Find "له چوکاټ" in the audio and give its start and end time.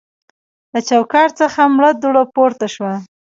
0.73-1.29